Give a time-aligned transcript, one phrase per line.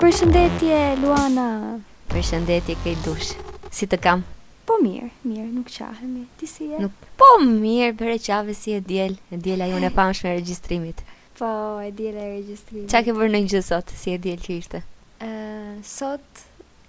[0.00, 1.74] Përshëndetje Luana.
[2.08, 3.34] Përshëndetje Kejdush.
[3.68, 4.22] Si të kam?
[4.64, 6.22] Po mirë, mirë, nuk qahemi.
[6.40, 6.78] Ti si je?
[6.86, 9.18] Nuk, po mirë, bëre qave si e diel.
[9.28, 11.04] E diela ju në pamshme e regjistrimit.
[11.36, 11.50] Po,
[11.84, 12.88] e diela e regjistrimit.
[12.88, 14.80] Qa ke vërë në gjithë sot, si e diel që ishte?
[15.20, 16.44] Uh, sot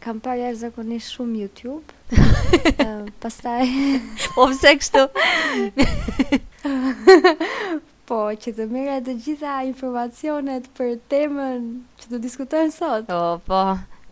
[0.05, 1.98] kam parë jashtë zakonisht shumë YouTube.
[2.77, 3.67] Ëh, pastaj...
[4.39, 5.07] po kështu?
[8.11, 11.61] Po, që të mire të gjitha informacionet për temën
[12.02, 13.05] që të diskutojnë sot.
[13.07, 13.59] Po, po,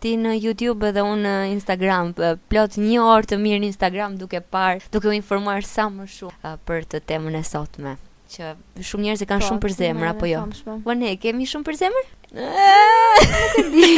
[0.00, 2.14] ti në YouTube dhe unë në Instagram,
[2.48, 6.54] plot një orë të mirë në Instagram duke parë, duke u informuar sa më shumë
[6.70, 7.92] për të temën e sotme
[8.30, 8.54] që
[8.88, 10.42] shumë njerëz e kanë po, shumë për zemër apo jo.
[10.46, 10.78] Famshme.
[10.88, 12.12] Po ne kemi shumë për zemër?
[12.38, 13.88] Nuk e di.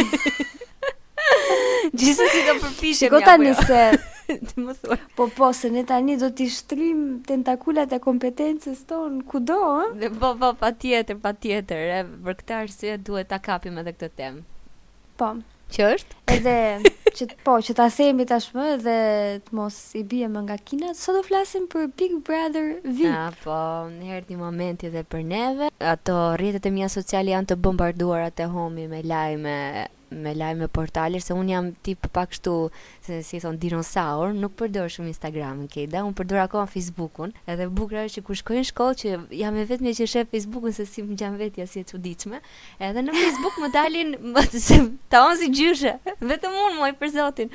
[2.03, 3.13] Gjithsesi do përpishëm ja.
[3.15, 3.83] Gota nëse
[4.49, 4.97] të më thua.
[5.17, 10.11] Po, po, se ne tani do t'i shtrim tentakulat e kompetencës tonë, ku do, eh?
[10.21, 14.13] Po, po, pa tjetër, pa tjetër, e për këtë arsye duhet ta kapim edhe këtë
[14.21, 14.45] temë.
[15.21, 15.33] Po.
[15.73, 16.17] Që është?
[16.39, 16.57] Edhe,
[17.17, 18.97] që, po, që ta themi tashmë dhe
[19.47, 23.09] të mos i bie më nga kina, sa do flasim për Big Brother VIP.
[23.13, 23.61] Ah, po,
[23.95, 28.29] në herë t'i momenti dhe për neve, ato rrjetet e mia sociali janë të bombarduar
[28.31, 29.59] atë homi me lajme
[30.21, 32.53] me lajme portale se un jam tip pak kështu
[33.05, 38.03] se si thon dinosaur, nuk përdor shumë Instagramin Keda, un përdor akoma Facebookun, edhe bukur
[38.05, 41.03] është që kur shkoj në shkollë që jam e vetmja që shef Facebookun se si
[41.07, 42.41] më gjan vetja si e çuditshme,
[42.89, 47.13] edhe në Facebook më dalin më të ta on si gjyshe, vetëm un moj për
[47.17, 47.51] zotin.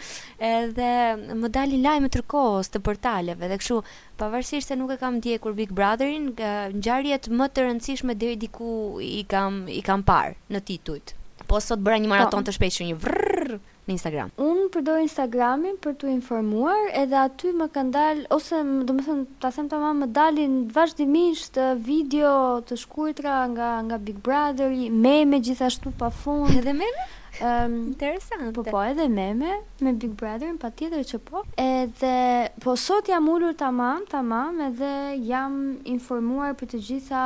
[0.52, 3.80] Edhe më dalin lajme turkos të portaleve dhe kështu
[4.20, 6.32] pavarësisht se nuk e kam ndjekur Big Brotherin,
[6.78, 11.16] ngjarjet më të rëndësishme deri diku i kam i kam parë në titujt
[11.48, 12.50] po sot bëra një maraton po.
[12.50, 13.54] të shpejtë, një vrrr
[13.88, 14.32] në Instagram.
[14.44, 19.28] Unë përdoj Instagramin për të informuar edhe aty më kanë dalë, ose do më thënë,
[19.44, 22.34] ta them të më dalin vazhdimisht video
[22.68, 26.52] të shkurtra nga, nga Big Brother, meme gjithashtu pa fund.
[26.60, 27.06] Edhe meme?
[27.38, 28.50] Um, Interesante.
[28.56, 31.44] Po po, edhe meme me Big Brother, patjetër që po.
[31.62, 32.20] Edhe,
[32.66, 34.22] po sot jam ullur të tamam të
[34.68, 34.92] edhe
[35.30, 37.26] jam informuar për të gjitha,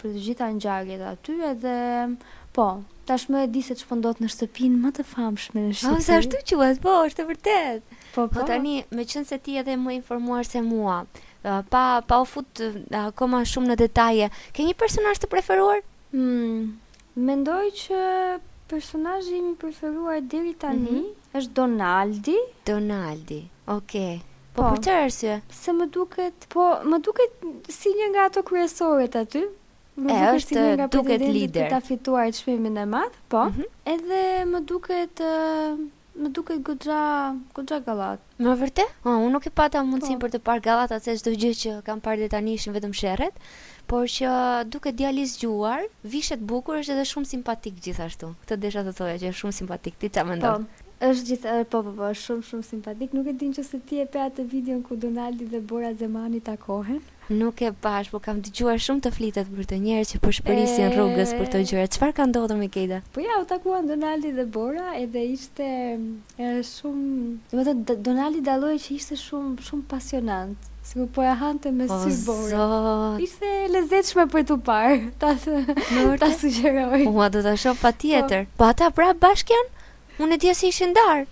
[0.00, 1.78] për të gjitha ngjarjet aty, edhe...
[2.56, 2.66] Po,
[3.06, 6.02] tash më e di se çfarë po ndodh në shtëpinë më të famshme në Shqipëri.
[6.02, 7.98] A, se ashtu vetë, po, është të vërtetë.
[8.14, 8.28] Po, po.
[8.34, 10.96] Po tani, me qënë se ti edhe më informuar se mua,
[11.44, 12.62] pa, pa u fut
[13.02, 15.84] akoma shumë në detaje, ke një personaj të preferuar?
[16.16, 16.72] Hmm,
[17.30, 18.00] mendoj që
[18.72, 21.38] personajë imi preferuar diri tani, mm -hmm.
[21.40, 22.38] është Donaldi.
[22.72, 23.40] Donaldi,
[23.76, 24.16] okej.
[24.18, 24.20] Okay.
[24.58, 25.34] Po, po për të arsye?
[25.62, 29.46] Se më duket, po, më duket si një nga ato kryesore aty,
[30.00, 30.60] Më e është
[30.94, 31.66] duket lider.
[31.72, 33.42] Ta fituar çmimin e madh, po.
[33.48, 33.94] Mm -hmm.
[33.94, 34.20] Edhe
[34.52, 35.20] më duket
[36.20, 37.02] më duket goxha,
[37.56, 38.20] goxha gallat.
[38.40, 38.94] Në vërtetë?
[39.04, 40.24] Po, unë nuk e pata mundësinë po.
[40.26, 43.34] për të parë gallat atë çdo gjë që kam parë deri tani ishin vetëm sherret,
[43.90, 44.28] por që
[44.72, 48.32] duket djali zgjuar, vishet bukur, është edhe shumë simpatik gjithashtu.
[48.44, 50.64] Këtë desha të thoja që është shumë simpatik, ti çfarë mendon?
[51.00, 53.08] Po është gjithë po po po shumë shumë simpatik.
[53.16, 56.40] Nuk e din që se ti e pe atë videon ku Donaldi dhe Bora Zemani
[56.40, 57.00] takohen.
[57.30, 60.86] Nuk e bash, po kam dëgjuar shumë të flitet për të njerëz që po shpërisin
[60.88, 60.88] e...
[60.96, 61.90] rrugës për të gjëra.
[61.94, 62.98] Çfarë ka ndodhur me Keda?
[63.14, 67.12] Po ja, u takuan Donaldi dhe Bora, edhe ishte e, shumë,
[67.52, 70.68] domethënë Donaldi dalloi që ishte shumë shumë pasionant.
[70.90, 72.66] Sigur po e po hante me po, sy Bora.
[73.22, 74.98] Ishte lezetshme për të parë.
[75.22, 77.04] Ta të, ta sugjeroj.
[77.14, 78.48] Ua do ta shoh patjetër.
[78.56, 79.76] Po, po ata pra bashkë janë?
[80.24, 81.28] Unë e dija se ishin darë.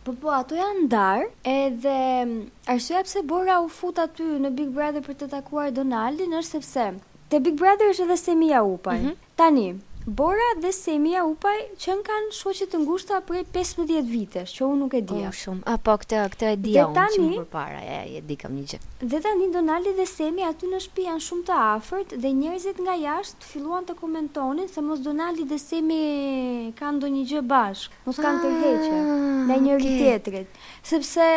[0.00, 2.38] Po po, ato janë ndarë, edhe mm,
[2.72, 6.86] arsyeja pse Bora u fut aty në Big Brother për të takuar Donaldin është sepse
[7.34, 8.96] te Big Brother është edhe Semi Upaj.
[9.02, 9.18] Mm -hmm.
[9.42, 9.66] Tani,
[10.06, 14.78] Bora dhe Semia Upaj që në kanë shoqet të ngushta prej 15 vitesh, që unë
[14.80, 15.28] nuk e dija.
[15.28, 18.22] Unë shumë, a po këtë, këtë e dija unë tani, që më përpara, e, e
[18.24, 18.78] di kam një gjë.
[19.12, 22.94] Dhe tani, Donaldi dhe Semia aty në shpi janë shumë të afert dhe njerëzit nga
[23.02, 28.22] jashtë filluan të komentonin se mos Donaldi dhe Semi kanë do një gjë bashkë, mos
[28.24, 30.00] kanë të heqë, ah, në njëri okay.
[30.00, 30.58] tjetërit.
[30.94, 31.28] Sepse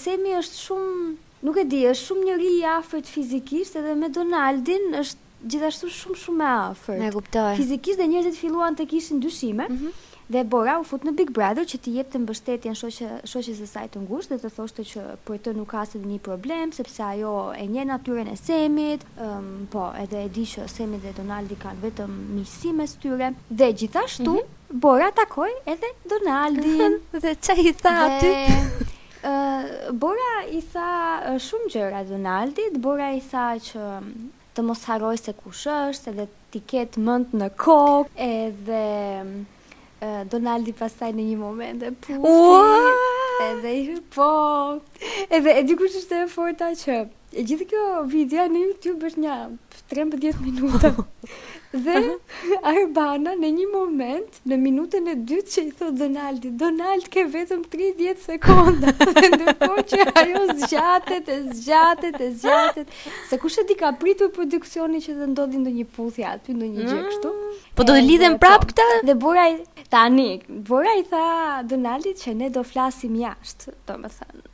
[0.00, 1.04] Semi është shumë,
[1.50, 6.18] nuk e di, është shumë njëri i afert fizikisht edhe me Donaldin është gjithashtu shumë
[6.24, 7.00] shumë me afërt.
[7.02, 7.50] Me kuptoj.
[7.60, 9.66] Fizikisht dhe njerëzit filluan të kishin dyshime.
[9.70, 10.04] Mm -hmm.
[10.32, 13.60] Dhe Bora u fut në Big Brother që t'i jep të mbështetje në shoqë, shoqës
[13.62, 16.72] e saj të ngushtë dhe të thoshte që për të nuk asë dhe një problem,
[16.72, 21.12] sepse ajo e një natyren e semit, um, po edhe e di që semit dhe
[21.20, 22.10] Donaldi kanë vetëm
[22.40, 23.28] misi me styre.
[23.48, 24.80] Dhe gjithashtu, mm -hmm.
[24.86, 26.92] Bora takoj edhe Donaldin.
[27.22, 28.30] dhe që i tha aty?
[28.30, 28.94] Dhe...
[30.02, 30.90] Bora i tha
[31.46, 33.80] shumë gjëra Donaldit, Bora i tha që
[34.56, 41.10] të mos haroj se kush është, edhe ti ketë mënd në kokë, edhe Donaldi pastaj
[41.16, 44.30] në një moment e pusi, edhe i po,
[45.28, 46.96] edhe e di kush është e forta që,
[47.36, 47.84] e gjithë kjo
[48.16, 49.36] video në YouTube është një
[49.92, 50.94] 13 minuta,
[51.72, 52.18] Dhe
[52.70, 57.64] Arbana në një moment, në minutën e dytë që i thotë Donaldi, Donald ke vetëm
[57.72, 62.94] 30 sekonda, dhe ndërpo që ajo zgjatet, e zgjatet, e zgjatet,
[63.30, 66.86] se kushet di ka pritur produksioni që të ndodhin në një puthja aty, në një
[66.90, 67.08] gjë mm.
[67.14, 67.32] kështu.
[67.78, 68.86] Po do të lidhen prapë këta?
[69.10, 69.50] Dhe boraj,
[69.92, 70.28] tani,
[70.70, 71.24] boraj tha
[71.72, 74.44] Donaldit që ne do flasim jashtë, do më thënë,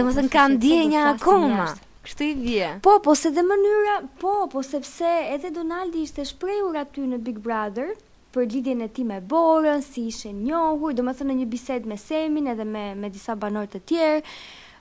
[0.00, 1.72] do më thënë ka ndjenja akoma.
[2.04, 2.66] Kështu i vje.
[2.84, 7.38] Po, po se dhe mënyra, po, po sepse edhe Donaldi ishte shprehur aty në Big
[7.46, 7.94] Brother
[8.34, 12.48] për lidhjen e tij me Borën, si ishte njohur, domethënë në një bisedë me Semin
[12.52, 14.24] edhe me me disa banorë të tjerë.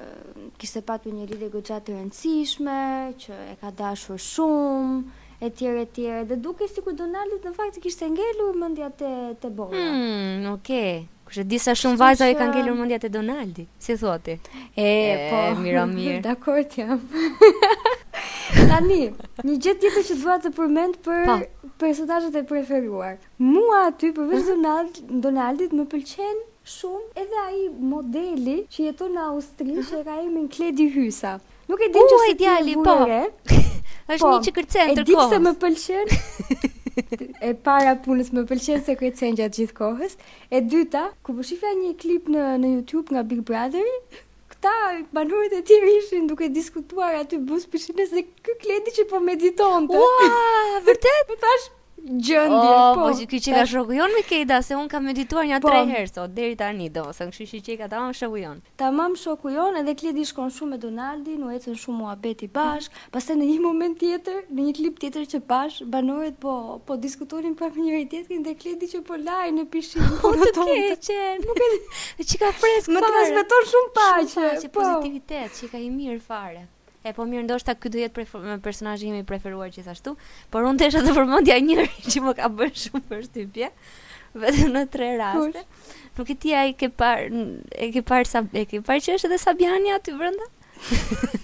[0.57, 2.79] kishte patur një lidhje goxha të rëndësishme,
[3.21, 5.01] që e ka dashur shumë
[5.45, 6.23] e tjerë e tjerë.
[6.31, 9.85] Dhe duke sikur Donaldi në fakt kishte ngelur mendjat e të, të Borës.
[9.85, 10.93] Hmm, Okej.
[11.05, 11.19] Okay.
[11.31, 14.33] Por disa di sa shumë vajza i kanë gjelur mendjat e Donaldi, si thuati.
[14.75, 16.15] E, e po, mirë mirë.
[16.25, 16.99] Dakor jam.
[18.69, 18.97] Tani,
[19.47, 21.35] një gjë tjetër që dua të përmend për po.
[21.79, 23.13] personazhet e preferuar.
[23.53, 26.43] Mua aty për Donald, Donaldit më pëlqen
[26.75, 27.63] shumë edhe ai
[27.93, 31.37] modeli që jeton në Austri, që ka emrin Kledi Hysa.
[31.71, 32.97] Nuk e di çfarë ti ali, po.
[34.11, 34.35] Është po.
[34.35, 34.99] një çikërcë ndërkohë.
[34.99, 36.79] E di se më pëlqen
[37.41, 40.15] e para punës më pëlqen se kujt sen gjatë gjithë kohës.
[40.57, 43.91] E dyta, ku po shifja një klip në në YouTube nga Big Brother,
[44.53, 44.73] këta
[45.17, 49.89] banorët e tjerë ishin duke diskutuar aty buz pishinës dhe ky Kledi që po mediton.
[49.99, 51.23] Ua, vërtet?
[51.29, 51.39] Po
[52.03, 52.57] gjendje.
[52.57, 55.59] Oh, po, po kjo që ka shoku jon me Keda se un kam medituar një
[55.61, 58.61] 3 po, herë sot deri tani do, se kshu shi qe ta tamam shoku jon.
[58.95, 63.35] mam shoku jon edhe Kledi shkon shumë me Donaldi, u ecën shumë muhabeti bashk, pastaj
[63.37, 67.75] në një moment tjetër, në një klip tjetër që bash banorët po po diskutonin për
[67.77, 70.03] njëri tjetrin dhe Kledi që po laj në pishin.
[70.21, 71.39] Po, po të keqe.
[71.45, 71.79] Nuk e di.
[72.25, 72.95] Çi freskë.
[72.97, 74.49] Më transmeton shumë paqe.
[74.67, 76.65] Po, pozitivitet që i mirë fare.
[77.01, 80.13] E po mirë ndoshta ky do jetë prefer, personazhi im i preferuar gjithashtu,
[80.53, 83.69] por unë thesha të përmendja njëri që më ka bërë shumë përshtypje.
[84.41, 85.63] Vetëm në tre raste.
[85.63, 85.95] Kush?
[86.19, 89.31] Nuk e ti ai ke par e ke par sa e ke par që është
[89.31, 90.51] edhe Sabiani aty brenda?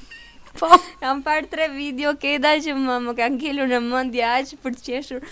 [0.57, 0.65] Po,
[0.97, 4.85] kam parë tre video keda që më më kanë ngelur në mendje aq për të
[4.87, 5.27] qeshur.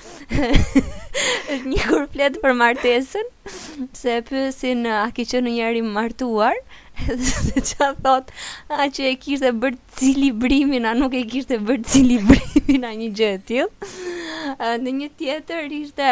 [1.53, 3.31] Është një kur flet për martesën,
[3.97, 6.59] se pyesin a ke qenë ndonjëri martuar?
[7.03, 8.31] Dhe që a thot
[8.81, 12.17] A që e kishtë e bërë cili brimin A nuk e kishtë e bërë cili
[12.27, 13.69] brimin A një gjë e tjil
[14.85, 16.09] Në një tjetër ishte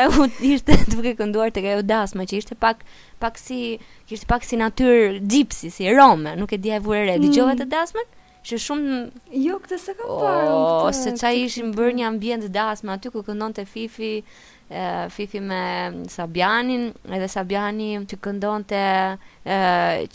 [0.51, 2.83] Ishte duke kënduar të ka e Që ishte pak,
[3.19, 7.17] pak si Kishte pak si natyr gjipsi Si rome, nuk e dje e vure re
[7.17, 7.63] mm.
[7.63, 8.03] të dasma
[8.43, 8.99] Që shumë
[9.39, 13.23] Jo, këtë se ka parë O, se qa ishim bërë një ambjend dasma Aty ku
[13.23, 14.15] këndon të fifi
[15.09, 18.81] Fifi me Sabianin edhe Sabiani që këndonte
[19.45, 19.57] të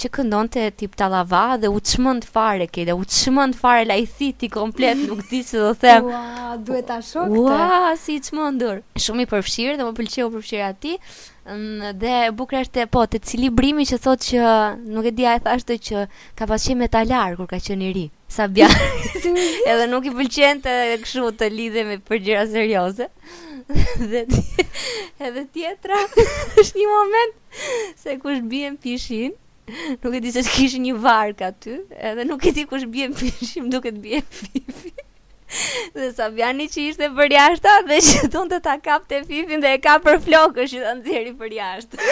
[0.03, 4.99] që këndonte tip talava dhe u të fare ke dhe u çmend fare lajthiti komplet
[5.09, 6.05] nuk di që do them.
[6.13, 8.81] Ua, duhet ta shoh Ua, si çmendur.
[8.99, 10.97] Shumë i përfshirë dhe më pëlqeu u përfshirë ati
[12.03, 14.49] dhe bukur është po te cili brimi që thotë që
[14.93, 16.03] nuk e di a e thashtë që
[16.37, 18.69] ka pas qenë metalar kur ka qenë i ri Sabian
[19.71, 20.73] edhe nuk i pëlqente
[21.05, 23.09] kështu të lidhe me për gjëra serioze
[24.11, 24.23] dhe
[25.27, 25.99] edhe tjetra
[26.63, 27.59] është një moment
[28.03, 29.35] se kush bie në pishin,
[30.03, 33.19] nuk e di se kishin një vark aty, edhe nuk e di kush bie në
[33.21, 34.95] pishin, duket bie fifi
[35.95, 39.71] Dhe sa që ishte për jashta dhe që të të ta kapte të fifin dhe
[39.77, 42.09] e ka për flokësh që i të nëzjeri për jashtë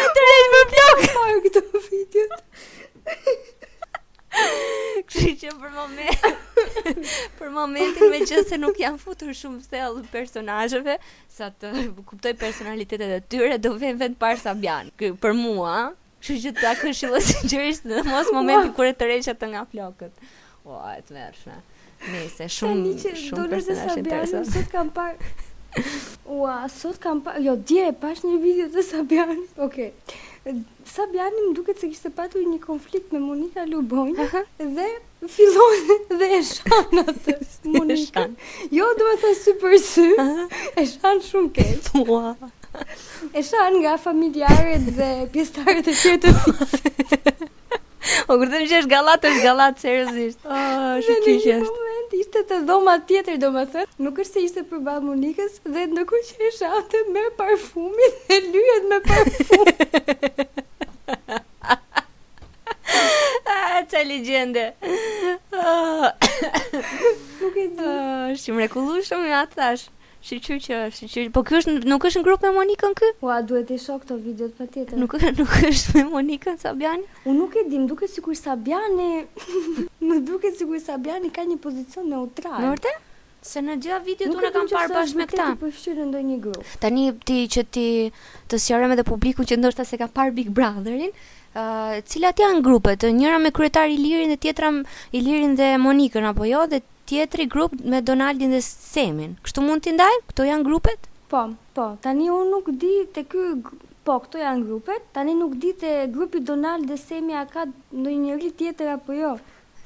[0.00, 2.40] E të rejtë për flokë Këtë këto video
[4.32, 6.22] Kështë që për moment
[7.40, 10.94] për momentin me që se nuk janë futur shumë thell personazheve,
[11.32, 11.72] sa të
[12.08, 14.88] kuptoj personalitetet e tyre do vjen vend parë Sabian.
[15.00, 15.74] Ky për mua,
[16.24, 20.24] kështë që ta këshilloj sinqerisht në mos momentin kur e tërheqja të nga flokët.
[20.64, 21.60] Ua, e të mërshme.
[22.16, 24.54] Nëse shumë Ta një shumë personazhe interesante.
[24.56, 25.34] Sot kam parë
[26.28, 29.38] Ua, sot kam parë, jo, dje pashë pash një video të Sabian.
[29.68, 29.92] Okej.
[29.96, 30.20] Okay.
[30.84, 34.24] Sa më duket se kishte patu një konflikt me Monika Lubojnë
[34.66, 34.86] dhe
[35.30, 38.24] fillon dhe e shanë atës Monika.
[38.74, 40.08] Jo, do më të sy për sy,
[40.74, 41.92] e shan shumë keq.
[42.02, 42.34] Mua.
[43.32, 47.38] E shan nga familjarët dhe pjestarët e qëtë të fisë.
[48.26, 50.46] O, kërëtëm që është galatë, është galatë, serësishtë.
[50.48, 54.40] O, shë që që është ishte të dhoma tjetër, do më thënë, nuk është se
[54.48, 58.98] ishte për balë Monikës, dhe në kërë që ishte atë me parfumit, e lyhet me
[59.06, 59.78] parfumit.
[63.56, 64.66] ah, që legjende!
[64.82, 67.62] nuk e di.
[67.80, 68.96] Ah, Shqimre kullu
[69.56, 69.88] thashë.
[70.22, 73.08] Shqyr që është, po kjo është, nuk është në grup me Monikën kë?
[73.36, 74.98] a duhet të shok të videot të tjetër.
[75.02, 77.02] Nuk, nuk është me Monikën Sabjani?
[77.26, 79.08] Unë nuk e dim, duke si kur Sabjani,
[80.12, 82.54] më duke si kur Sabjani ka një pozicion neutral.
[82.62, 82.92] Në orte?
[83.42, 85.48] Se në gjitha video të unë kam parë bashkë me këta.
[85.48, 86.70] Nuk e të përshqyrë në ndoj një grup.
[86.86, 87.86] Tani ti që ti
[88.54, 91.10] të sjarëm edhe publiku që ndoshta se ka parë Big Brotherin,
[91.58, 94.70] uh, cilat janë grupet, njëra me kryetar Ilirin dhe tjetra
[95.10, 96.78] Ilirin dhe Monikën, apo jo, dhe
[97.12, 99.32] tjetri grup me Donaldin dhe Semin.
[99.44, 100.20] Kështu mund t'i ndajmë?
[100.30, 101.08] Këto janë grupet?
[101.32, 101.42] Po,
[101.76, 103.46] po, tani unë nuk di të kë...
[104.06, 107.66] Po, këto janë grupet, tani nuk di të grupi Donald dhe Semi a ka
[108.04, 109.34] në njëri tjetër apo jo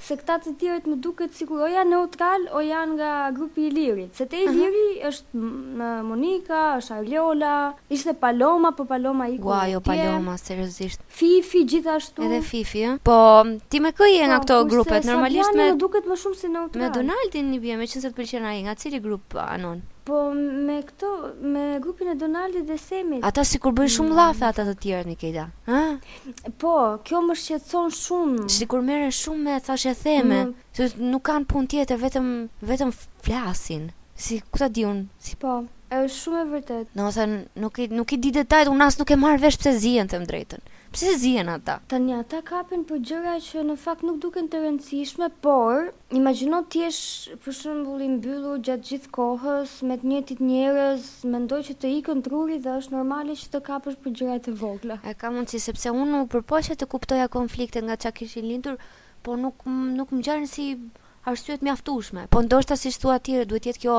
[0.07, 3.73] se këta të tjerët më duket sikur o janë neutral o janë nga grupi i
[3.75, 4.13] lirit.
[4.15, 5.09] Se te i liri uh -huh.
[5.11, 5.41] është
[5.81, 7.55] në Monika, është Arjola,
[7.97, 9.49] ishte Paloma, po Paloma i ku.
[9.51, 11.01] Ua, jo Paloma, seriozisht.
[11.19, 12.19] Fifi gjithashtu.
[12.27, 12.95] Edhe Fifi, ëh.
[13.09, 13.19] Po
[13.71, 14.97] ti me kë je nga po, këto grupe?
[15.11, 16.83] Normalisht me Me duket më shumë se neutral.
[16.85, 19.79] Me Donaldin i bie, meqense të pëlqen ai, nga cili grup anon?
[20.07, 20.31] Po
[20.67, 21.07] me këto,
[21.43, 23.25] me grupin e Donaldit dhe Semit.
[23.27, 24.19] Ata sikur bëjnë shumë mm.
[24.21, 25.47] llafe ata të tjerë Nikita.
[25.67, 25.81] Ha?
[26.63, 26.75] Po,
[27.07, 28.45] kjo më shqetëson shumë.
[28.59, 30.53] Sikur merren shumë me thashë theme, mm.
[30.79, 32.29] se nuk kanë punë tjetër, vetëm
[32.71, 32.95] vetëm
[33.27, 33.89] flasin.
[34.15, 35.09] Si ku ta diun?
[35.19, 35.59] Si po.
[35.89, 36.89] E është shumë e vërtetë.
[36.99, 39.73] Do të thënë, nuk i nuk i di detajet, unas nuk e marr vesh pse
[39.85, 40.65] zihen tëm drejtën.
[40.97, 41.77] Pse zihen ata?
[41.93, 46.83] Tani ata kapin për gjëra që në fakt nuk duken të rëndësishme, por imagjino ti
[46.83, 46.91] je
[47.45, 52.25] për shembull i mbyllur gjatë gjithë kohës me të njëjtit njerëz, mendoj që të ikën
[52.27, 54.99] truri dhe është normale që të kapësh për gjëra të vogla.
[55.07, 58.79] E ka mundsi sepse unë u përpoqja të kuptoja konflikte nga çka kishin lindur,
[59.23, 59.67] por nuk
[60.01, 60.71] nuk më gjarnë si
[61.27, 62.27] arsyet mjaftueshme.
[62.31, 63.97] Po ndoshta si thua ti, duhet jetë kjo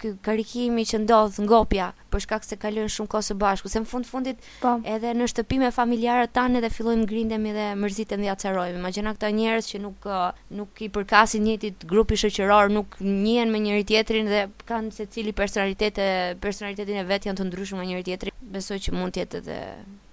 [0.00, 3.80] ky uh, karikimi që ndodh ngopja për shkak se kalojnë shumë kohë së bashku, se
[3.82, 4.48] në fund fundit pa.
[4.64, 4.72] Po.
[4.94, 8.80] edhe në shtëpi me familjarët tanë edhe fillojmë grindemi dhe mërzitem dhe acerohemi.
[8.82, 10.26] Imagjina këta njerëz që nuk uh,
[10.58, 15.98] nuk i përkasin njëtit grupi shoqëror, nuk njihen me njëri tjetrin dhe kanë secili personalitet
[16.02, 16.10] e
[16.42, 18.34] personalitetin e vet janë të ndryshëm nga njëri tjetri.
[18.54, 19.60] Besoj që mund të jetë edhe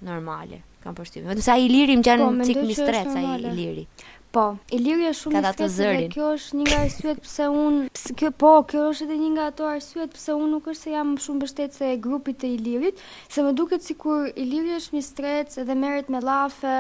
[0.06, 1.30] normale kam përshtypjen.
[1.34, 3.88] Vetëm sa i lirim gjan stres ai i liri.
[4.32, 8.30] Po, Iliri është shumë i freskët dhe kjo është një nga arsyet pëse unë, kjo,
[8.44, 11.44] po, kjo është edhe një nga ato arsyet pëse unë nuk është se jam shumë
[11.46, 13.04] bështetë se grupit të Ilirit,
[13.36, 16.78] se më duket si kur Iliri është mi stretë dhe meret me lafe,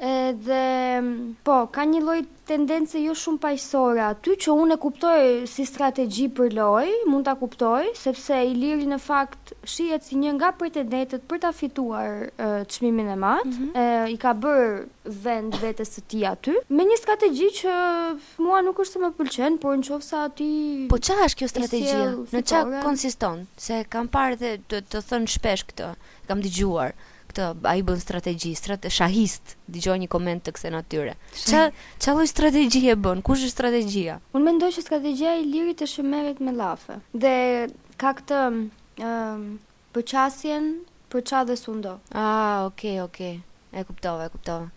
[0.00, 1.04] Edhe
[1.44, 5.18] po, ka një lloj tendence jo shumë paqësore aty që unë e kuptoj
[5.52, 10.50] si strategji për loj, mund ta kuptoj sepse Iliri në fakt shihet si një nga
[10.62, 12.30] pretendentët për ta fituar
[12.72, 13.74] çmimin e, e mat, mm -hmm.
[13.76, 14.88] e, i ka bër
[15.28, 17.76] vend vetes së tij aty me një strategji që
[18.46, 20.50] mua nuk është se më pëlqen, por nëse aty
[20.88, 22.00] Po çfarë është kjo strategji?
[22.32, 23.46] Në çfarë konsiston?
[23.56, 25.92] Se kam parë dhe të thon shpesh këtë,
[26.28, 26.92] kam dëgjuar
[27.30, 31.14] këtë a i bënë strategji, strate, shahist di gjoj një koment të kse natyre
[32.02, 34.18] qa lu strategji e bën, kush është strategjia?
[34.34, 37.34] Unë me ndoj që strategjia i lirit të shumerit me lafe dhe
[38.00, 38.40] ka këtë
[39.04, 39.44] um,
[39.94, 40.72] përqasjen
[41.12, 43.38] përqa dhe sundo ah, okay, okay.
[43.72, 44.70] e kuptove, e kuptove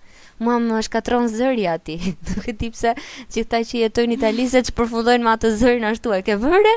[0.44, 1.96] Mua më shkatron zëri ati,
[2.26, 6.20] duke tipse që këta që jetojnë italisët që përfundojnë ma të zëri në ashtu e
[6.26, 6.74] ke vërre,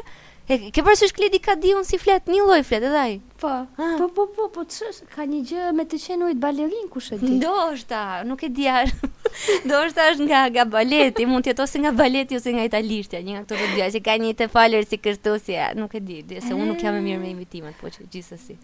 [0.49, 3.15] E ke parasysh Kledi ka diun si flet një lloj flet edhe ai?
[3.43, 3.51] Po.
[3.99, 7.33] Po po po po ç's ka një gjë me të qenuit balerin kush e di?
[7.39, 8.93] Ndoshta, nuk e di as.
[9.67, 13.33] Ndoshta është nga nga baleti, mund të jetë ose nga baleti ose nga italishtja, një
[13.35, 16.23] nga këto të dyja që ka një të falur si kështu si, nuk e di,
[16.39, 18.55] se unë nuk jam më mirë me imitimet, po që gjithsesi.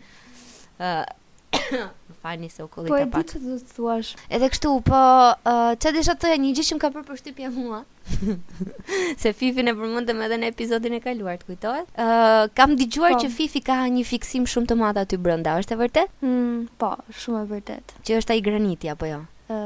[0.79, 0.89] Ë,
[1.79, 3.07] Më falni se u kolli ta pa.
[3.09, 3.97] Po e di të thua.
[4.33, 5.01] Edhe kështu, po
[5.81, 7.81] çfarë uh, të thoya një gjë që më ka për përshtypje mua.
[9.23, 11.89] se Fifi ne përmendëm edhe në episodin e kaluar, kujtohet?
[11.97, 13.23] Ë uh, kam dëgjuar po.
[13.25, 16.15] që Fifi ka një fiksim shumë të madh aty brenda, është e vërtet?
[16.25, 17.95] Mm, po, shumë e vërtet.
[18.07, 19.23] Që është ai graniti apo jo?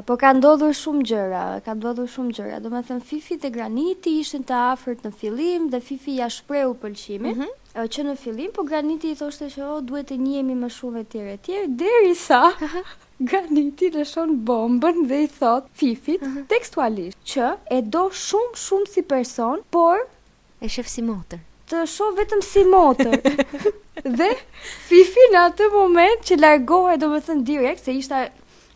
[0.07, 2.57] po ka ndodhur shumë gjëra, ka ndodhur shumë gjëra.
[2.65, 7.37] Domethën Fifi dhe Graniti ishin të afërt në fillim dhe Fifi ja shpreu pëlqimin.
[7.37, 7.53] Mm -hmm
[7.85, 11.07] që në fillim, po Graniti i thoshte që oh, duhet të njemi më shumë e
[11.13, 12.41] tjerë e tjerë, deri sa
[13.31, 16.47] Graniti në shonë bombën dhe i thot fifit, uh -huh.
[16.49, 19.97] tekstualisht, që e do shumë shumë si person, por...
[20.61, 21.39] E shef si motër.
[21.71, 23.21] Të shoh vetëm si motër.
[24.19, 24.31] dhe
[24.89, 28.27] fifi në atë moment që largohë e do më thënë direkt, se ishta...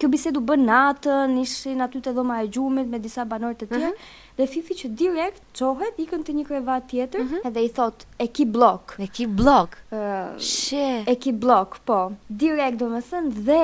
[0.01, 3.85] Kjo bisedu bën natën, ishin aty të dhoma e gjumit me disa banorët e tjerë,
[3.89, 7.47] uh -huh dhe Fifi që direkt qohet, ikën të një krevat tjetër, mm -hmm.
[7.49, 8.95] edhe i thot, e ki blok.
[8.99, 9.77] E ki blok?
[9.93, 10.85] Uh, She.
[11.13, 11.99] E ki blok, po.
[12.45, 13.61] Direkt, do më thënë, dhe,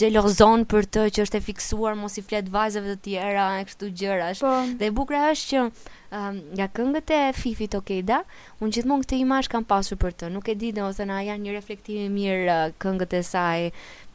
[0.00, 3.90] xhelozon për të që është e fiksuar mos i flet vajzave të tjera e kështu
[4.00, 4.40] gjërash.
[4.44, 4.54] Po.
[4.80, 8.22] Dhe bukur është që um, nga këngët e Fifit Okeda,
[8.64, 10.32] unë gjithmonë këtë imazh kam pasur për të.
[10.32, 13.66] Nuk e di nëse na janë një reflektim i mirë uh, këngët e saj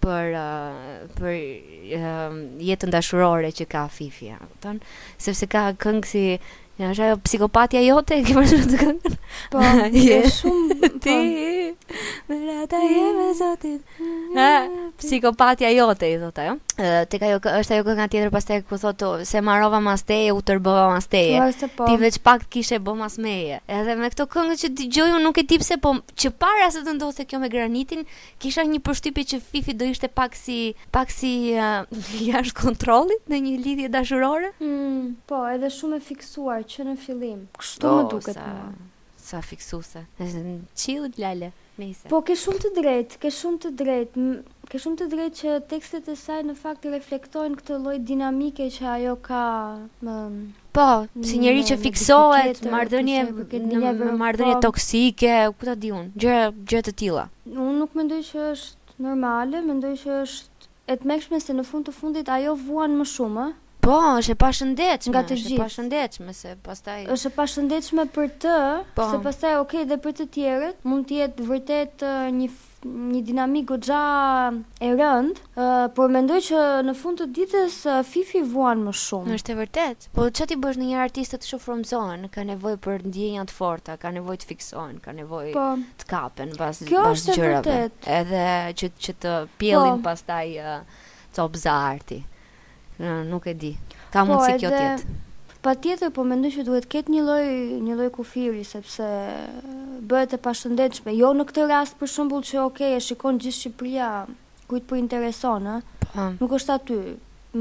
[0.02, 4.82] për uh, për uh, jetën dashurore që ka Fifi, ja, thon,
[5.22, 6.26] sepse ka këngë si
[6.82, 9.16] Ja, është ajo psikopatia jote, ke marrë të këngën?
[9.54, 9.62] Po,
[10.08, 10.88] je shumë po.
[11.06, 11.18] ti.
[12.30, 13.92] Me rata je me zotit.
[14.34, 14.48] Ha,
[15.02, 16.56] psikopatia jote i thotë ajo.
[17.12, 20.88] tek ajo është ajo kënga tjetër pastaj ku thotë se marrova mas teje, u tërbova
[20.96, 21.44] mas teje.
[21.62, 21.90] Po, po.
[21.92, 23.60] Ti veç pak kishe bë mas meje.
[23.70, 26.82] Edhe me këtë këngë që dëgjoj unë nuk e di pse po që para se
[26.88, 28.08] të ndodhte kjo me granitin,
[28.42, 30.58] kisha një përshtypje që Fifi do ishte pak si
[30.90, 31.36] pak si
[32.32, 34.50] jashtë kontrollit në një lidhje dashurore.
[34.64, 37.44] Hmm, po, edhe shumë e fiksuar që në fillim.
[37.60, 38.72] Kështu më duket më.
[39.22, 40.02] Sa fiksuese.
[40.82, 42.08] Chill Lale, nice.
[42.10, 44.24] Po ke shumë të drejtë, ke shumë të drejtë,
[44.72, 48.88] ke shumë të drejtë që tekstet e saj në fakt reflektojnë këtë lloj dinamike që
[48.98, 49.44] ajo ka
[50.08, 50.16] më
[50.72, 50.88] Po,
[51.28, 53.24] si njëri që fiksohet, mardënje,
[54.24, 57.26] mardënje toksike, ku ta di unë, gjëra të tilla.
[57.52, 61.88] Unë nuk mendoj që është normale, mendoj që është e të mekshme se në fund
[61.90, 63.50] të fundit ajo vuan më shumë,
[63.82, 65.46] Po, është e pashëndetshme nga të gjithë.
[65.48, 68.58] Është e pashëndetshme se pastaj Është e pashëndetshme për të,
[68.98, 69.08] po.
[69.12, 72.06] se pastaj ok dhe për të tjerët, mund të jetë vërtet
[72.40, 72.50] një
[72.92, 73.98] një dinamik goxha
[74.82, 79.36] e rënd, uh, por mendoj që në fund të ditës uh, Fifi vuan më shumë.
[79.40, 80.10] Është e vërtetë.
[80.18, 83.98] Po çfarë ti bësh në një artist të shofrumzon, ka nevojë për ndjenja të forta,
[84.02, 85.68] ka nevojë të fiksohen, ka nevojë po,
[86.02, 87.46] të kapen pas Kjo është gjërave.
[87.46, 88.04] e vërtetë.
[88.22, 88.46] Edhe
[88.82, 92.36] që që të pjellin po, pastaj uh,
[93.30, 93.76] nuk e di.
[94.14, 95.18] Ka po, mundësi po, kjo të jetë.
[95.62, 97.50] Pa tjetër, po mendoj që duhet ketë një loj,
[97.86, 99.08] një loj kufiri, sepse
[100.10, 101.14] bëhet e pashëndetshme.
[101.14, 104.08] Jo në këtë rast për shumbull që okej, okay, e shikon gjithë Shqipëria,
[104.72, 105.76] kujtë për po intereson, ha?
[106.08, 106.26] Po.
[106.42, 106.98] nuk është aty,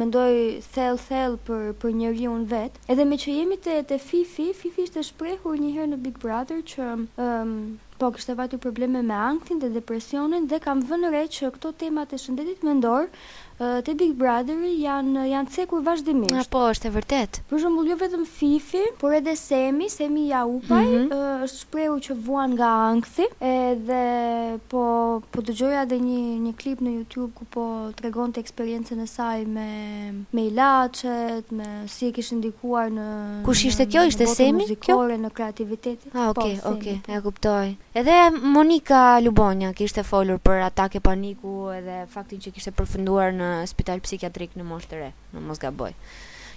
[0.01, 0.33] mendoj
[0.75, 2.79] thell thell për për njeriu vet.
[2.89, 6.65] Edhe me që jemi te te Fifi, Fifi ishte shprehur një herë në Big Brother
[6.73, 7.55] që ëm um,
[8.01, 12.15] Po, kështë e vatu probleme me angthin dhe depresionin dhe kam vënëre që këto temat
[12.17, 13.13] e shëndetit mendor
[13.61, 16.33] të Big Brother janë janë cekur vazhdimisht.
[16.33, 17.41] Na, po, është e vërtet.
[17.51, 21.43] Për shumë, jo vetëm Fifi, por edhe Semi, Semi ja upaj, mm -hmm.
[21.45, 24.85] është shpreu që vuan nga angthi, edhe po,
[25.35, 27.65] po të gjoja dhe një, një klip në Youtube ku po
[28.01, 29.71] të regon të eksperiencen e saj me,
[30.33, 33.07] me ilacet, me si e kishë ndikuar në...
[33.45, 34.49] Kush ishte kjo, ishte Semi?
[34.49, 35.25] Në botë muzikore, kjo?
[35.27, 36.15] në kreativitetit.
[36.17, 36.97] Ah, okay, po, Semi.
[37.05, 37.13] Po.
[37.13, 37.67] e kuptoj.
[37.93, 43.99] Edhe Monika Lubonia kishte folur për atake paniku edhe faktin që kishte përfunduar në spital
[44.05, 45.97] psikiatrik në moshë të re, në Mosgaboj.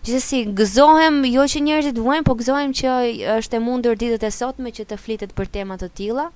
[0.06, 2.94] Gjithsesi, gëzohem jo që njerëzit duajnë, por gëzohem që
[3.40, 6.28] është e mundur ditët e sotme që të flitet për tema të tilla,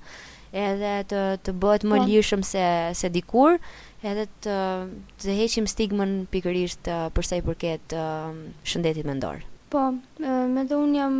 [0.66, 2.08] edhe të të bëhet më po.
[2.08, 2.64] lirshëm se
[3.04, 3.60] se dikur,
[4.02, 4.58] edhe të
[5.22, 8.34] të heqim stigmën pikërisht uh, për sa i përket uh,
[8.72, 9.46] shëndetit mendor.
[9.68, 9.82] Po,
[10.54, 11.16] me dhe unë jam,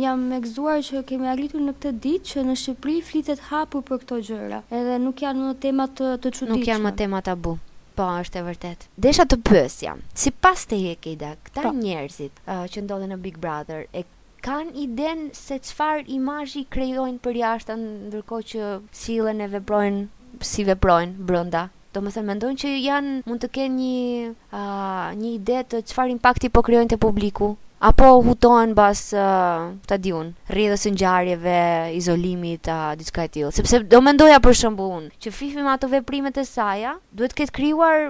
[0.00, 4.00] jam me gëzuar që kemi arritur në këtë ditë që në Shqipëri flitet hapur për
[4.04, 6.52] këto gjëra, edhe nuk janë në tema të, të quditë.
[6.54, 7.56] Nuk janë më tema tabu.
[7.98, 8.86] Po, është e vërtet.
[9.04, 11.74] Desha të pësja, si pas të je këta po.
[11.82, 14.06] njerëzit uh, që ndodhe në Big Brother, e
[14.46, 17.76] kanë iden se qëfar imajji krejojnë për jashtë,
[18.08, 18.70] ndërko që
[19.02, 20.00] sillen e veprojnë,
[20.40, 21.66] si veprojnë, brenda.
[21.92, 26.14] Do më thënë, mendojnë që janë, mund të kenë një, uh, një ide të qëfar
[26.14, 31.60] impakti po krijojnë te publiku, apo hutohen pas uh, ta diun rrjedhës së ngjarjeve
[31.96, 35.72] izolimit a uh, diçka e tillë sepse do mendoja për shembull unë që fifi me
[35.72, 38.04] ato veprimet e saj duhet të ketë krijuar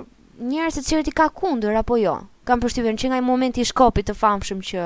[0.50, 3.66] njerëz se cilët i ka kundër apo jo kam përshtypjen që nga i momenti i
[3.68, 4.84] shkopit të famshëm që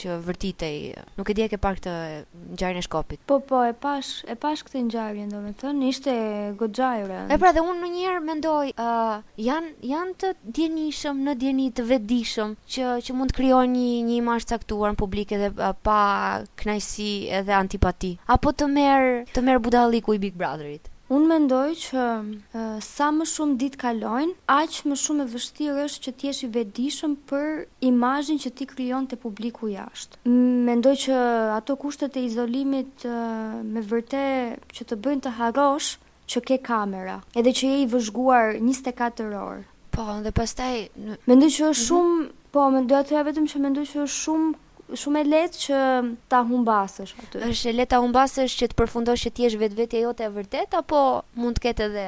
[0.00, 0.74] që vërtitej,
[1.16, 1.92] nuk e di e ke parë këtë
[2.52, 3.20] ngjarje e shkopit.
[3.28, 6.16] Po po, e pash, e pash këtë ngjarje, domethënë ishte
[6.60, 11.70] goxha e E pra dhe unë njërë mendoj, uh, janë janë të djenishëm në djeni
[11.78, 15.72] të vedishëm që që mund të krijojnë një një imazh caktuar në publik edhe uh,
[15.82, 15.98] pa
[16.60, 17.08] knajsi
[17.40, 20.92] edhe antipati, apo të merë, të merr budalliku i Big Brotherit.
[21.06, 26.02] Unë mendoj që e, sa më shumë ditë kalojnë, aq më shumë e vështirë është
[26.06, 27.44] që t'jesh jesh i vetëdijshëm për
[27.92, 30.24] imazhin që ti kryon të publiku jashtë.
[30.66, 31.20] Mendoj që
[31.60, 33.14] ato kushtet e izolimit e,
[33.70, 35.92] me vërtet që të bëjnë të harrosh
[36.26, 39.64] që ke kamera, edhe që je i vëzhguar 24 orë.
[39.94, 40.74] Po, dhe pastaj
[41.30, 41.82] mendoj që është mhm.
[41.86, 42.50] shumë, mm -hmm.
[42.56, 44.54] po mendoj atë vetëm që mendoj që është shumë
[44.94, 45.78] shumë e lehtë që
[46.30, 47.40] ta humbasësh aty.
[47.48, 50.76] Është e lehtë ta humbasësh që të përfundosh që ti je vetvetja jote e vërtet
[50.78, 51.00] apo
[51.40, 52.04] mund të ketë edhe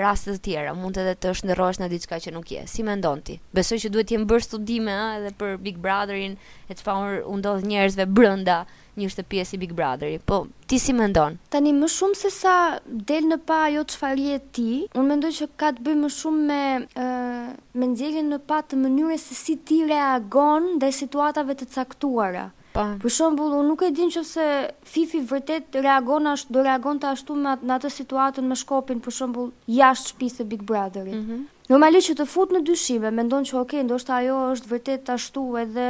[0.00, 2.62] raste të tjera, mund edhe të shndërrohesh në diçka që nuk je.
[2.72, 3.36] Si mendon ti?
[3.56, 6.38] Besoj që duhet të jem bërë studime ëh edhe për Big Brotherin
[6.70, 8.62] e çfarë u ndodh njerëzve brenda
[8.98, 10.16] një shtëpi pjesë si Big Brotheri.
[10.26, 11.36] Po, ti si mendon?
[11.52, 12.54] Tani më shumë se sa
[12.86, 16.46] del në pa ajo çfarë je ti, unë mendoj që ka të bëj më shumë
[16.50, 21.56] me ë uh, me nxjerrjen në pa të mënyre se si ti reagon ndaj situatave
[21.60, 22.48] të caktuara.
[22.70, 22.84] Pa.
[22.94, 23.06] Po.
[23.06, 24.44] Për shembull, unë nuk e di nëse
[24.86, 29.48] Fifi vërtet reagon ashtu, do reagon të ashtu në atë situatën me Shkopin, për shembull,
[29.66, 31.16] jashtë shtëpisë Big Brotherit.
[31.22, 31.40] Mhm.
[31.40, 35.42] Mm Normalisht që të fut në dyshime, mendon që okay, ndoshta ajo është vërtet ashtu
[35.60, 35.84] edhe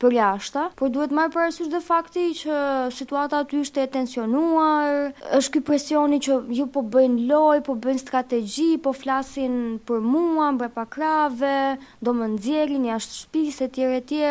[0.00, 2.60] për jashtë, por duhet marr parasysh dhe fakti që
[2.94, 5.08] situata aty ishte e tensionuar,
[5.40, 9.58] është ky presioni që ju po bëjnë loj, po bëjnë strategji, po flasin
[9.90, 11.56] për mua mbrapa krave,
[11.98, 14.22] do më nxjerrin jashtë shtëpisë etj etj.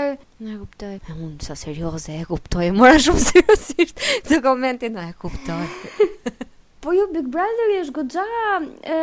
[0.43, 0.93] Në kuptoj.
[1.03, 6.39] E unë sa serioze e kuptoj, mora shumë seriosisht të komentin, në e kuptoj.
[6.83, 8.23] Po ju Big Brother është goxha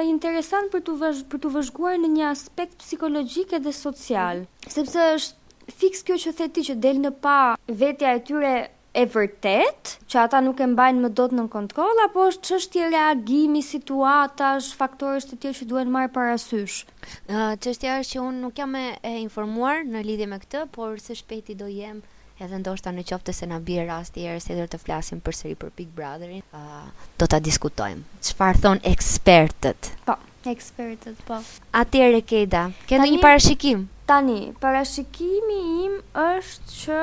[0.04, 4.42] interesant për të vazh për të vazhguar në një aspekt psikologjik edhe social,
[4.74, 7.36] sepse është fiks kjo që theti ti që del në pa
[7.82, 8.50] vetja e tyre
[8.92, 13.64] e vërtet, që ata nuk e mbajnë më dot në kontroll apo është çështje reagimi,
[13.70, 16.82] situatash, faktorësh të tjerë që duhen marrë parasysh.
[16.84, 21.16] uh, çështja është që unë nuk jam e informuar në lidhje me këtë, por së
[21.24, 22.02] shpejti do jem
[22.44, 25.72] edhe ndoshta në qoftë se na bie rasti i Se edhe të flasim përsëri për
[25.76, 26.88] Big Brotherin, uh,
[27.20, 28.04] do ta diskutojmë.
[28.30, 29.90] Çfarë thon ekspertët?
[30.06, 30.14] Po,
[30.48, 31.40] ekspertët, po.
[31.76, 33.82] Atëre Keda, ke ndonjë parashikim?
[34.08, 37.02] Tani, parashikimi im është që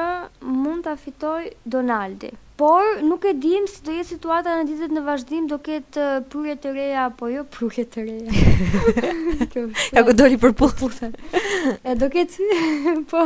[0.49, 2.33] mund ta fitoj Donaldi.
[2.57, 6.23] Por nuk e dim se do jetë situata në ditët në vazhdim, do ketë uh,
[6.31, 9.13] prurje të reja apo jo prurje të reja.
[9.95, 11.13] Ja ku doli për pothuajse.
[12.01, 12.57] do ketë
[13.11, 13.23] po.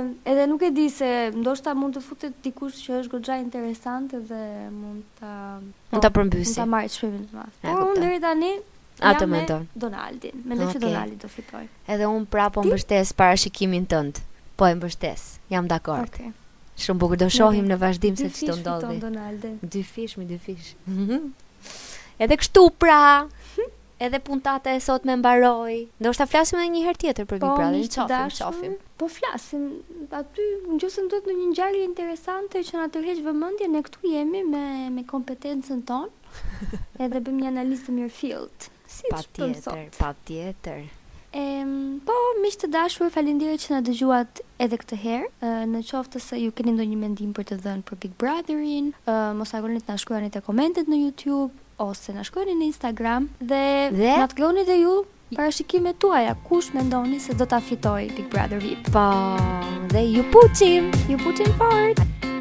[0.00, 1.10] Ehm, edhe nuk e di se
[1.40, 4.40] ndoshta mund të futet dikush që është goxha interesante dhe
[4.76, 5.32] mund ta
[5.90, 6.56] mund ta përmbysë.
[6.60, 7.46] Ta marrë çmimin më.
[7.66, 8.52] Por unë deri tani
[9.00, 9.42] jam me
[9.84, 10.42] Donaldin.
[10.46, 10.76] Mendoj okay.
[10.76, 11.64] që Donaldi do fitoj.
[11.94, 14.22] Edhe unë prapo mbështes parashikimin tënd.
[14.60, 15.26] Po e mbështes.
[15.52, 16.08] Jam dakord.
[16.08, 16.30] Okej.
[16.30, 16.36] Okay.
[16.80, 19.50] Shumë bukur do shohim në vazhdim se çfarë do ndodhi.
[19.74, 20.72] Dy fish, mi dy fish.
[22.20, 23.00] Edhe kështu pra
[24.00, 25.74] edhe puntata e sot me mbaroj.
[26.00, 28.76] Ndoshta flasim edhe një herë tjetër për Big Brother, po, çofim, çofim.
[29.00, 29.66] Po flasim
[30.18, 34.64] aty, nëse ndodh në një ngjarje interesante që na tërheq vëmendjen, ne këtu jemi me
[34.96, 36.14] me kompetencën tonë.
[37.06, 38.70] edhe bëm një analizë të mirë field.
[38.90, 40.80] Si patjetër, patjetër.
[41.40, 45.28] Ehm, po, miq të dashur, faleminderit që na dëgjuat edhe këtë herë.
[45.74, 48.90] Në qoftë se ju keni ndonjë mendim për të dhënë për Big Brotherin,
[49.38, 53.60] mos harroni të na shkruani te komentet në YouTube ose na shkruani në Instagram dhe,
[53.96, 54.94] na tregoni dhe ju
[55.36, 58.90] parashikimet tuaja kush mendoni se do ta fitoj Big Brother VIP.
[58.92, 59.06] Po,
[59.94, 62.39] dhe ju puçim, ju puçim fort.